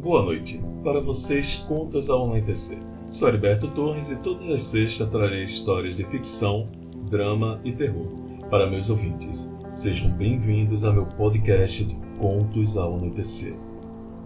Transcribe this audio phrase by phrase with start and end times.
[0.00, 0.58] Boa noite.
[0.82, 2.78] Para vocês, contos ao anoitecer.
[3.10, 6.66] Sou Heriberto Torres e todas as sextas trarei histórias de ficção,
[7.10, 8.06] drama e terror
[8.48, 9.54] para meus ouvintes.
[9.72, 13.54] Sejam bem-vindos ao meu podcast de Contos ao Anoitecer.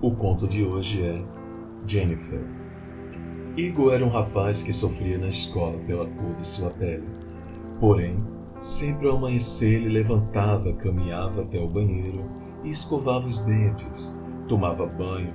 [0.00, 1.20] O conto de hoje é
[1.86, 2.40] Jennifer.
[3.56, 7.08] Igor era um rapaz que sofria na escola pela cor de sua pele.
[7.80, 8.16] Porém,
[8.60, 12.20] sempre ao amanhecer ele levantava, caminhava até o banheiro
[12.64, 15.32] e escovava os dentes, tomava banho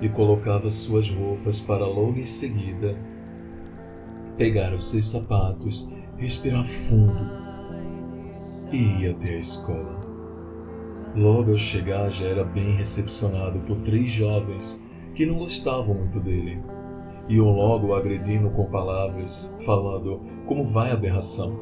[0.00, 2.96] e colocava suas roupas para logo em seguida
[4.36, 7.30] pegar os seus sapatos, respirar fundo
[8.72, 10.00] e ir até a escola.
[11.14, 16.60] Logo ao chegar já era bem recepcionado por três jovens que não gostavam muito dele.
[17.28, 21.58] Iam logo agredindo com palavras, falando como vai a aberração.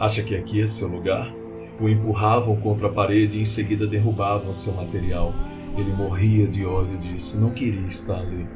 [0.00, 1.32] Acha que aqui é seu lugar?
[1.80, 5.34] O empurravam contra a parede e em seguida derrubavam seu material.
[5.76, 8.46] Ele morria de ódio disso, não queria estar ali.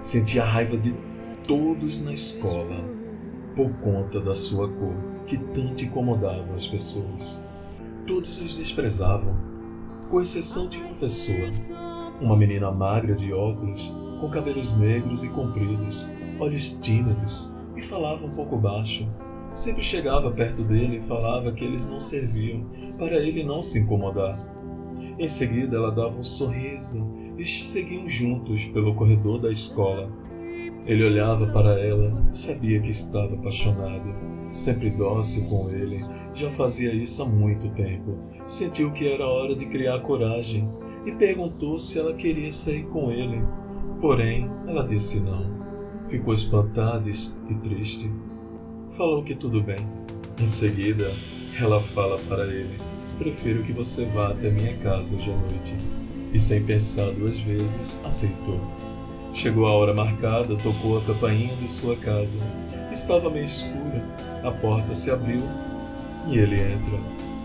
[0.00, 0.94] Sentia a raiva de
[1.46, 2.84] todos na escola
[3.54, 4.94] por conta da sua cor,
[5.26, 7.46] que tanto incomodava as pessoas.
[8.06, 9.34] Todos os desprezavam,
[10.10, 11.48] com exceção de uma pessoa,
[12.20, 18.30] uma menina magra de óculos, com cabelos negros e compridos, olhos tímidos e falava um
[18.30, 19.08] pouco baixo.
[19.56, 22.66] Sempre chegava perto dele e falava que eles não serviam
[22.98, 24.38] para ele não se incomodar.
[25.18, 30.12] Em seguida, ela dava um sorriso e seguiam juntos pelo corredor da escola.
[30.84, 34.14] Ele olhava para ela sabia que estava apaixonado.
[34.50, 38.18] Sempre dócil com ele, já fazia isso há muito tempo.
[38.46, 40.68] Sentiu que era hora de criar coragem
[41.06, 43.42] e perguntou se ela queria sair com ele.
[44.02, 45.46] Porém, ela disse não.
[46.10, 48.12] Ficou espantada e triste.
[48.92, 49.86] Falou que tudo bem.
[50.40, 51.10] Em seguida,
[51.60, 52.78] ela fala para ele:
[53.18, 55.76] Prefiro que você vá até minha casa hoje à noite.
[56.32, 58.60] E sem pensar duas vezes, aceitou.
[59.32, 62.38] Chegou a hora marcada, tocou a campainha de sua casa.
[62.90, 64.02] Estava meio escura.
[64.42, 65.42] A porta se abriu
[66.28, 66.98] e ele entra.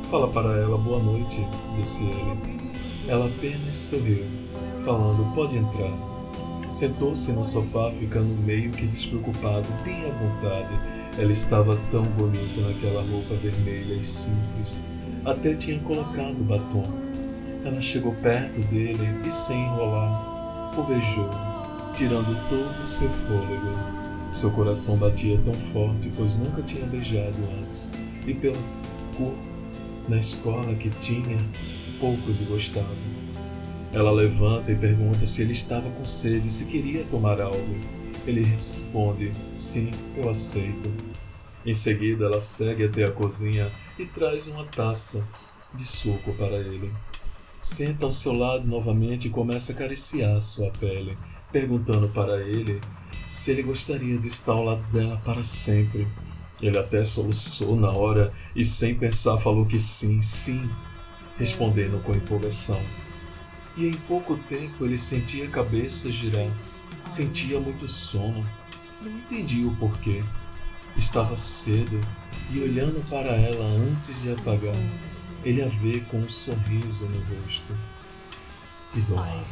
[0.10, 1.46] Fala para ela boa noite,
[1.76, 2.62] disse ele.
[3.08, 4.26] Ela apenas sorriu,
[4.86, 6.12] falando: Pode entrar.
[6.70, 11.01] Sentou-se no sofá, ficando meio que despreocupado, bem à vontade.
[11.18, 14.86] Ela estava tão bonita naquela roupa vermelha e simples.
[15.26, 16.84] Até tinha colocado batom.
[17.64, 21.30] Ela chegou perto dele e, sem enrolar, o beijou,
[21.94, 24.02] tirando todo o seu fôlego.
[24.32, 27.92] Seu coração batia tão forte, pois nunca tinha beijado antes,
[28.26, 28.58] e pela
[29.18, 29.36] cor
[30.08, 31.38] na escola que tinha,
[32.00, 32.90] poucos gostavam.
[33.94, 37.76] Ela levanta e pergunta se ele estava com sede, se queria tomar algo.
[38.26, 40.92] Ele responde: Sim, eu aceito.
[41.66, 45.28] Em seguida, ela segue até a cozinha e traz uma taça
[45.74, 46.92] de suco para ele.
[47.62, 51.18] Senta ao seu lado novamente e começa a acariciar sua pele,
[51.52, 52.82] perguntando para ele
[53.30, 56.08] se ele gostaria de estar ao lado dela para sempre.
[56.62, 60.70] Ele até soluçou na hora e, sem pensar, falou que sim, sim,
[61.38, 62.80] respondendo com empolgação
[63.82, 66.48] e em pouco tempo ele sentia a cabeça girar,
[67.04, 68.46] sentia muito sono.
[69.02, 70.24] Não entendia o porquê.
[70.96, 72.00] Estava cedo
[72.52, 74.76] e olhando para ela antes de apagar,
[75.44, 77.74] ele a vê com um sorriso no rosto.
[78.94, 79.44] E dorme.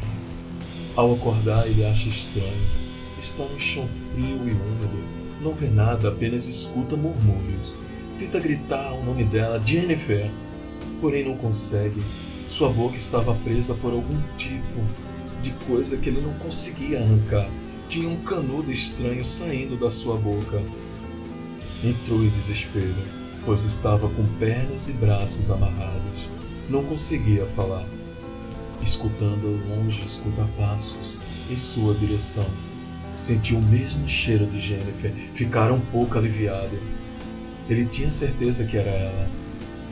[0.95, 2.67] Ao acordar, ele acha estranho.
[3.17, 5.03] Está no chão frio e úmido.
[5.41, 7.79] Não vê nada, apenas escuta murmúrios.
[8.19, 10.29] Tenta gritar o nome dela, Jennifer,
[11.01, 12.03] porém não consegue
[12.49, 14.81] sua boca estava presa por algum tipo
[15.39, 17.47] de coisa que ele não conseguia arrancar.
[17.87, 20.59] Tinha um canudo estranho saindo da sua boca.
[21.83, 22.95] Entrou em desespero,
[23.45, 26.27] pois estava com pernas e braços amarrados.
[26.67, 27.85] Não conseguia falar.
[28.81, 31.19] Escutando ao longe, escuta passos
[31.51, 32.47] em sua direção.
[33.13, 36.77] Sentiu o mesmo cheiro de Jennifer, ficara um pouco aliviado.
[37.69, 39.29] Ele tinha certeza que era ela,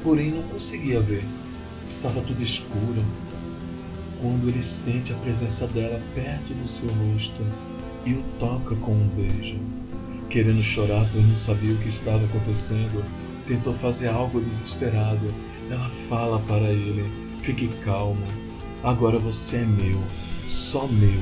[0.03, 1.23] porém não conseguia ver.
[1.89, 3.03] Estava tudo escuro
[4.21, 7.41] quando ele sente a presença dela perto do seu rosto
[8.05, 9.57] e o toca com um beijo.
[10.29, 13.03] Querendo chorar, pois não sabia o que estava acontecendo,
[13.47, 15.33] tentou fazer algo desesperado.
[15.69, 17.09] Ela fala para ele:
[17.41, 18.27] Fique calmo,
[18.83, 20.01] agora você é meu,
[20.45, 21.21] só meu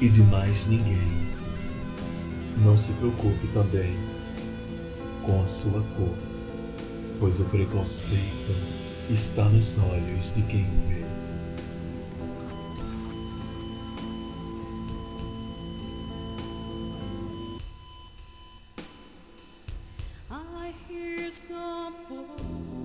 [0.00, 1.26] e de mais ninguém.
[2.64, 3.94] Não se preocupe também
[5.22, 6.14] com a sua cor,
[7.20, 8.75] pois o preconceito
[9.10, 11.04] está nos olhos de quem vê.
[20.30, 22.75] I hear some voice.